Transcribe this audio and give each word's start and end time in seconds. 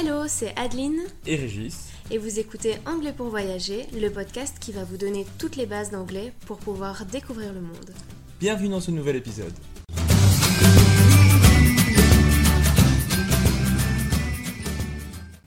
Hello, 0.00 0.28
c'est 0.28 0.54
Adeline 0.56 1.00
et 1.26 1.34
Régis. 1.34 1.88
et 2.12 2.18
vous 2.18 2.38
écoutez 2.38 2.76
Anglais 2.86 3.12
pour 3.16 3.30
voyager, 3.30 3.86
le 4.00 4.10
podcast 4.10 4.56
qui 4.60 4.70
va 4.70 4.84
vous 4.84 4.96
donner 4.96 5.26
toutes 5.38 5.56
les 5.56 5.66
bases 5.66 5.90
d'anglais 5.90 6.32
pour 6.46 6.58
pouvoir 6.58 7.04
découvrir 7.04 7.52
le 7.52 7.60
monde. 7.60 7.90
Bienvenue 8.38 8.68
dans 8.68 8.78
ce 8.78 8.92
nouvel 8.92 9.16
épisode. 9.16 9.52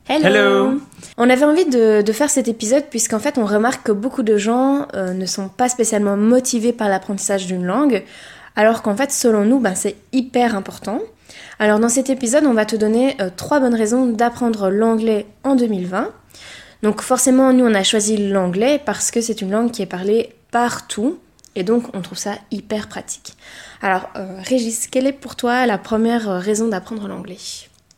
Hello, 0.10 0.26
Hello. 0.26 0.82
On 1.18 1.30
avait 1.30 1.46
envie 1.46 1.70
de, 1.70 2.02
de 2.02 2.12
faire 2.12 2.30
cet 2.30 2.50
épisode 2.50 2.84
puisqu'en 2.90 3.20
fait 3.20 3.38
on 3.38 3.46
remarque 3.46 3.88
que 3.88 3.94
beaucoup 3.94 4.24
de 4.24 4.36
gens 4.36 4.86
euh, 4.96 5.14
ne 5.14 5.26
sont 5.28 5.48
pas 5.48 5.70
spécialement 5.70 6.18
motivés 6.18 6.74
par 6.74 6.90
l'apprentissage 6.90 7.48
d'une 7.48 7.64
langue, 7.64 8.04
alors 8.58 8.82
qu'en 8.82 8.98
fait 8.98 9.14
selon 9.14 9.46
nous 9.46 9.62
ben, 9.62 9.76
c'est 9.76 9.96
hyper 10.12 10.56
important. 10.56 11.00
Alors 11.60 11.80
dans 11.80 11.90
cet 11.90 12.10
épisode 12.10 12.46
on 12.46 12.54
va 12.54 12.66
te 12.66 12.76
donner 12.76 13.16
euh, 13.22 13.30
trois 13.36 13.60
bonnes 13.60 13.76
raisons 13.76 14.08
d'apprendre 14.08 14.70
l'anglais 14.70 15.28
en 15.44 15.56
2020. 15.56 16.10
Donc 16.84 17.02
forcément 17.02 17.54
nous 17.54 17.66
on 17.66 17.74
a 17.74 17.84
choisi 17.84 18.30
l'anglais 18.30 18.82
parce 18.84 19.12
que 19.12 19.22
c'est 19.22 19.42
une 19.42 19.52
langue 19.52 19.72
qui 19.72 19.82
est 19.82 19.88
parlée 19.88 20.34
partout 20.52 21.20
et 21.56 21.64
donc 21.64 21.96
on 21.96 22.02
trouve 22.02 22.18
ça 22.18 22.36
hyper 22.50 22.88
pratique. 22.88 23.34
Alors 23.82 24.10
euh, 24.16 24.38
Régis, 24.40 24.88
quelle 24.88 25.08
est 25.08 25.14
pour 25.14 25.36
toi 25.36 25.66
la 25.66 25.78
première 25.78 26.30
euh, 26.30 26.40
raison 26.40 26.68
d'apprendre 26.68 27.08
l'anglais? 27.08 27.38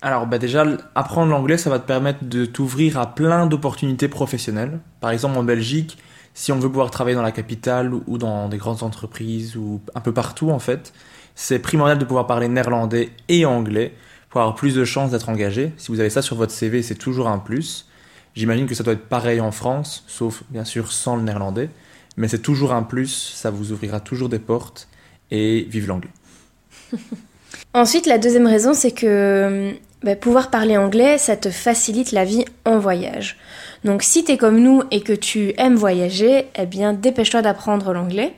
Alors 0.01 0.27
bah 0.27 0.37
déjà, 0.37 0.65
apprendre 0.95 1.31
l'anglais, 1.31 1.57
ça 1.57 1.69
va 1.69 1.79
te 1.79 1.87
permettre 1.87 2.25
de 2.25 2.45
t'ouvrir 2.45 2.99
à 2.99 3.15
plein 3.15 3.45
d'opportunités 3.45 4.09
professionnelles. 4.09 4.79
Par 4.99 5.11
exemple 5.11 5.37
en 5.37 5.43
Belgique, 5.43 5.97
si 6.33 6.51
on 6.51 6.59
veut 6.59 6.67
pouvoir 6.67 6.91
travailler 6.91 7.15
dans 7.15 7.21
la 7.21 7.31
capitale 7.31 7.93
ou 7.93 8.17
dans 8.17 8.49
des 8.49 8.57
grandes 8.57 8.83
entreprises 8.83 9.55
ou 9.55 9.79
un 9.95 10.01
peu 10.01 10.11
partout 10.11 10.49
en 10.49 10.59
fait, 10.59 10.91
c'est 11.35 11.59
primordial 11.59 11.97
de 11.97 12.05
pouvoir 12.05 12.27
parler 12.27 12.47
néerlandais 12.47 13.11
et 13.29 13.45
anglais 13.45 13.93
pour 14.29 14.41
avoir 14.41 14.55
plus 14.55 14.75
de 14.75 14.85
chances 14.85 15.11
d'être 15.11 15.29
engagé. 15.29 15.71
Si 15.77 15.91
vous 15.91 15.99
avez 15.99 16.09
ça 16.09 16.21
sur 16.21 16.35
votre 16.35 16.51
CV, 16.51 16.81
c'est 16.81 16.95
toujours 16.95 17.27
un 17.27 17.39
plus. 17.39 17.87
J'imagine 18.35 18.65
que 18.65 18.75
ça 18.75 18.83
doit 18.83 18.93
être 18.93 19.07
pareil 19.07 19.39
en 19.41 19.51
France, 19.51 20.03
sauf 20.07 20.43
bien 20.49 20.65
sûr 20.65 20.91
sans 20.91 21.15
le 21.15 21.21
néerlandais, 21.21 21.69
mais 22.17 22.27
c'est 22.27 22.41
toujours 22.41 22.73
un 22.73 22.83
plus, 22.83 23.33
ça 23.35 23.51
vous 23.51 23.71
ouvrira 23.71 23.99
toujours 23.99 24.29
des 24.29 24.39
portes 24.39 24.87
et 25.29 25.67
vive 25.69 25.87
l'anglais. 25.87 26.09
Ensuite, 27.75 28.05
la 28.05 28.17
deuxième 28.17 28.47
raison, 28.47 28.73
c'est 28.73 28.91
que 28.91 29.73
bah, 30.03 30.15
pouvoir 30.15 30.49
parler 30.49 30.77
anglais, 30.77 31.17
ça 31.17 31.37
te 31.37 31.49
facilite 31.49 32.11
la 32.11 32.25
vie 32.25 32.45
en 32.65 32.77
voyage. 32.77 33.37
Donc 33.83 34.03
si 34.03 34.23
t'es 34.23 34.37
comme 34.37 34.59
nous 34.59 34.83
et 34.91 35.01
que 35.01 35.13
tu 35.13 35.53
aimes 35.57 35.75
voyager, 35.75 36.45
eh 36.55 36.65
bien 36.65 36.93
dépêche-toi 36.93 37.41
d'apprendre 37.41 37.93
l'anglais. 37.93 38.33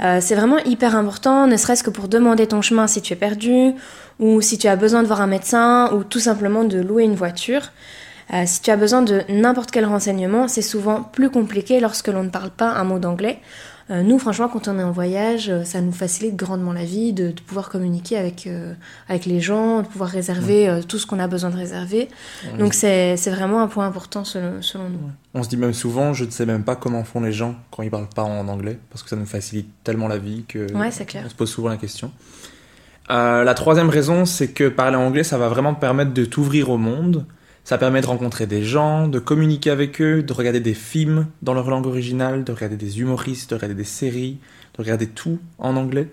Euh, 0.00 0.18
c'est 0.20 0.34
vraiment 0.34 0.58
hyper 0.58 0.96
important, 0.96 1.46
ne 1.46 1.56
serait-ce 1.56 1.84
que 1.84 1.90
pour 1.90 2.08
demander 2.08 2.46
ton 2.46 2.62
chemin 2.62 2.86
si 2.86 3.02
tu 3.02 3.12
es 3.12 3.16
perdu, 3.16 3.74
ou 4.18 4.40
si 4.40 4.58
tu 4.58 4.68
as 4.68 4.76
besoin 4.76 5.02
de 5.02 5.06
voir 5.06 5.20
un 5.20 5.26
médecin, 5.26 5.92
ou 5.92 6.04
tout 6.04 6.20
simplement 6.20 6.64
de 6.64 6.80
louer 6.80 7.04
une 7.04 7.14
voiture. 7.14 7.70
Euh, 8.32 8.42
si 8.46 8.62
tu 8.62 8.70
as 8.70 8.76
besoin 8.76 9.02
de 9.02 9.22
n'importe 9.28 9.70
quel 9.70 9.84
renseignement, 9.86 10.48
c'est 10.48 10.62
souvent 10.62 11.02
plus 11.02 11.30
compliqué 11.30 11.80
lorsque 11.80 12.08
l'on 12.08 12.22
ne 12.24 12.30
parle 12.30 12.50
pas 12.50 12.70
un 12.70 12.84
mot 12.84 12.98
d'anglais. 12.98 13.40
Euh, 13.90 14.02
nous, 14.02 14.18
franchement, 14.18 14.48
quand 14.48 14.68
on 14.68 14.78
est 14.78 14.82
en 14.82 14.92
voyage, 14.92 15.48
euh, 15.50 15.64
ça 15.64 15.80
nous 15.80 15.92
facilite 15.92 16.36
grandement 16.36 16.72
la 16.72 16.84
vie 16.84 17.12
de, 17.12 17.32
de 17.32 17.40
pouvoir 17.40 17.68
communiquer 17.68 18.16
avec, 18.16 18.46
euh, 18.46 18.74
avec 19.08 19.26
les 19.26 19.40
gens, 19.40 19.82
de 19.82 19.86
pouvoir 19.86 20.08
réserver 20.08 20.80
tout 20.88 20.98
ce 20.98 21.06
qu'on 21.06 21.18
a 21.18 21.26
besoin 21.26 21.50
de 21.50 21.56
réserver. 21.56 22.08
Donc 22.58 22.74
c'est 22.74 23.16
vraiment 23.28 23.60
un 23.60 23.68
point 23.68 23.86
important 23.86 24.24
selon, 24.24 24.62
selon 24.62 24.88
nous. 24.88 25.10
On 25.34 25.42
se 25.42 25.48
dit 25.48 25.56
même 25.56 25.74
souvent, 25.74 26.14
je 26.14 26.24
ne 26.24 26.30
sais 26.30 26.46
même 26.46 26.62
pas 26.62 26.76
comment 26.76 27.04
font 27.04 27.20
les 27.20 27.32
gens 27.32 27.56
quand 27.70 27.82
ils 27.82 27.90
parlent 27.90 28.08
pas 28.08 28.22
en 28.22 28.48
anglais, 28.48 28.78
parce 28.90 29.02
que 29.02 29.10
ça 29.10 29.16
nous 29.16 29.26
facilite 29.26 29.68
tellement 29.84 30.08
la 30.08 30.18
vie 30.18 30.44
que 30.46 30.72
Ouais, 30.74 30.90
c'est 30.90 31.04
clair. 31.04 31.24
on 31.26 31.28
se 31.28 31.34
pose 31.34 31.50
souvent 31.50 31.68
la 31.68 31.76
question. 31.76 32.12
La 33.08 33.54
troisième 33.54 33.90
raison, 33.90 34.24
c'est 34.24 34.48
que 34.48 34.68
parler 34.68 34.96
anglais, 34.96 35.24
ça 35.24 35.38
va 35.38 35.48
vraiment 35.48 35.74
te 35.74 35.80
permettre 35.80 36.14
de 36.14 36.24
t'ouvrir 36.24 36.70
au 36.70 36.78
monde. 36.78 37.26
Ça 37.64 37.78
permet 37.78 38.00
de 38.00 38.06
rencontrer 38.06 38.46
des 38.46 38.64
gens, 38.64 39.06
de 39.06 39.18
communiquer 39.20 39.70
avec 39.70 40.00
eux, 40.00 40.22
de 40.22 40.32
regarder 40.32 40.60
des 40.60 40.74
films 40.74 41.28
dans 41.42 41.54
leur 41.54 41.70
langue 41.70 41.86
originale, 41.86 42.42
de 42.44 42.52
regarder 42.52 42.76
des 42.76 43.00
humoristes, 43.00 43.50
de 43.50 43.54
regarder 43.54 43.76
des 43.76 43.84
séries, 43.84 44.38
de 44.76 44.82
regarder 44.82 45.06
tout 45.06 45.38
en 45.58 45.76
anglais. 45.76 46.08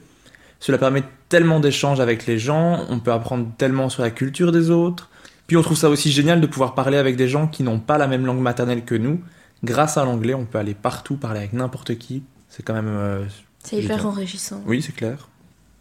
Cela 0.60 0.78
permet 0.78 1.04
tellement 1.30 1.60
d'échanges 1.60 2.00
avec 2.00 2.28
les 2.28 2.38
gens, 2.38 2.86
on 2.90 3.00
peut 3.00 3.12
apprendre 3.12 3.48
tellement 3.58 3.90
sur 3.90 4.04
la 4.04 4.12
culture 4.12 4.52
des 4.52 4.70
autres. 4.70 5.10
Puis 5.48 5.58
on 5.58 5.62
trouve 5.64 5.78
ça 5.78 5.90
aussi 5.90 6.12
génial 6.12 6.42
de 6.42 6.48
pouvoir 6.48 6.76
parler 6.76 6.98
avec 6.98 7.16
des 7.16 7.28
gens 7.28 7.48
qui 7.48 7.64
n'ont 7.64 7.80
pas 7.80 7.98
la 7.98 8.08
même 8.08 8.26
langue 8.26 8.42
maternelle 8.42 8.86
que 8.86 8.94
nous. 8.96 9.22
Grâce 9.64 9.98
à 9.98 10.06
l'anglais, 10.06 10.36
on 10.36 10.46
peut 10.46 10.60
aller 10.60 10.76
partout, 10.76 11.16
parler 11.16 11.40
avec 11.40 11.54
n'importe 11.54 11.98
qui. 11.98 12.24
C'est 12.50 12.62
quand 12.64 12.74
même... 12.74 12.88
euh, 12.88 13.26
C'est 13.64 13.78
hyper 13.78 14.06
enrichissant. 14.06 14.62
Oui, 14.68 14.82
c'est 14.84 14.92
clair. 14.96 15.29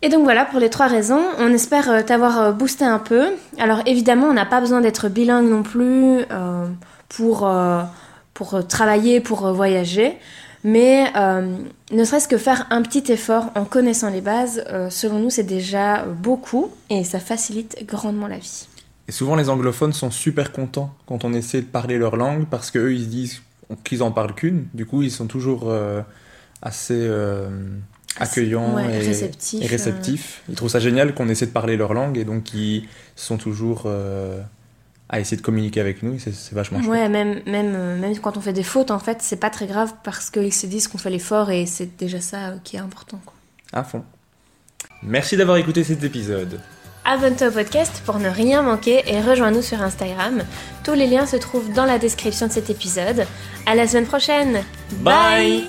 Et 0.00 0.09
donc 0.09 0.22
voilà 0.22 0.44
pour 0.44 0.60
les 0.60 0.70
trois 0.70 0.86
raisons. 0.86 1.22
On 1.38 1.53
espère 1.53 1.91
euh, 1.91 2.03
t'avoir 2.03 2.41
euh, 2.41 2.53
boosté 2.53 2.84
un 2.84 3.00
peu. 3.00 3.26
Alors 3.59 3.82
évidemment, 3.86 4.26
on 4.26 4.32
n'a 4.32 4.47
pas 4.47 4.60
besoin 4.60 4.81
d'être 4.81 5.09
bilingue 5.09 5.48
non 5.48 5.62
plus 5.62 6.20
euh, 6.31 6.66
pour, 7.09 7.50
pour 8.34 8.66
travailler, 8.66 9.20
pour 9.20 9.53
voyager. 9.53 10.16
Mais 10.64 11.12
ne 11.14 12.04
serait-ce 12.04 12.26
que 12.28 12.37
faire 12.37 12.66
un 12.70 12.82
petit 12.82 13.12
effort 13.12 13.47
en 13.54 13.64
connaissant 13.64 14.10
les 14.10 14.20
bases, 14.20 14.64
selon 14.91 15.20
nous, 15.20 15.31
c'est 15.31 15.44
déjà 15.44 16.04
beaucoup 16.04 16.70
et 16.91 17.04
ça 17.04 17.20
facilite 17.20 17.87
grandement 17.87 18.26
la 18.26 18.38
vie. 18.38 18.66
Et 19.06 19.12
souvent, 19.12 19.37
les 19.37 19.48
anglophones 19.48 19.92
sont 19.92 20.10
super 20.10 20.53
contents 20.53 20.92
quand 21.06 21.25
on 21.25 21.32
essaie 21.32 21.62
de 21.62 21.66
parler 21.66 21.97
leur 21.97 22.16
langue 22.16 22.47
parce 22.50 22.72
qu'eux, 22.72 22.92
ils 22.92 23.04
se 23.04 23.08
disent 23.08 23.42
qu'ils 23.84 24.03
en 24.03 24.10
parlent 24.10 24.34
qu'une. 24.34 24.66
Du 24.75 24.84
coup, 24.84 25.03
ils 25.03 25.12
sont 25.12 25.28
toujours 25.28 25.72
assez 26.60 27.08
accueillants 28.20 28.74
ouais, 28.74 28.94
et 28.94 28.98
réceptifs, 28.98 29.62
et 29.62 29.66
réceptifs. 29.66 30.42
Ils 30.48 30.54
trouvent 30.54 30.70
ça 30.70 30.80
génial 30.80 31.14
qu'on 31.14 31.28
essaie 31.28 31.46
de 31.46 31.50
parler 31.50 31.76
leur 31.76 31.94
langue 31.94 32.18
et 32.18 32.24
donc 32.24 32.52
ils 32.54 32.88
sont 33.16 33.36
toujours 33.36 33.84
euh, 33.86 34.40
à 35.08 35.20
essayer 35.20 35.36
de 35.36 35.42
communiquer 35.42 35.80
avec 35.80 36.02
nous. 36.02 36.18
C'est 36.18 36.52
vachement 36.52 36.82
chouette. 36.82 36.90
Ouais, 36.90 37.08
même, 37.08 37.40
même, 37.46 37.74
euh, 37.74 37.98
même 37.98 38.16
quand 38.18 38.36
on 38.36 38.40
fait 38.40 38.52
des 38.52 38.62
fautes, 38.62 38.90
en 38.90 38.98
fait, 38.98 39.18
c'est 39.20 39.40
pas 39.40 39.50
très 39.50 39.66
grave 39.66 39.92
parce 40.04 40.30
qu'ils 40.30 40.54
se 40.54 40.66
disent 40.66 40.88
qu'on 40.88 40.98
fait 40.98 41.10
l'effort 41.10 41.50
et 41.50 41.66
c'est 41.66 41.96
déjà 41.96 42.20
ça 42.20 42.48
euh, 42.48 42.56
qui 42.62 42.76
est 42.76 42.80
important. 42.80 43.20
Quoi. 43.24 43.34
À 43.72 43.84
fond. 43.84 44.04
Merci 45.02 45.36
d'avoir 45.36 45.56
écouté 45.56 45.84
cet 45.84 46.02
épisode. 46.02 46.60
Abonne-toi 47.04 47.48
au 47.48 47.52
podcast 47.52 48.02
pour 48.04 48.19
ne 48.19 48.28
rien 48.28 48.60
manquer 48.60 49.02
et 49.06 49.20
rejoins-nous 49.20 49.62
sur 49.62 49.81
Instagram. 49.81 50.43
Tous 50.84 50.93
les 50.93 51.06
liens 51.06 51.25
se 51.25 51.37
trouvent 51.37 51.72
dans 51.72 51.87
la 51.87 51.98
description 51.98 52.48
de 52.48 52.52
cet 52.52 52.69
épisode. 52.69 53.26
À 53.64 53.75
la 53.75 53.87
semaine 53.87 54.06
prochaine. 54.06 54.62
Bye. 55.00 55.69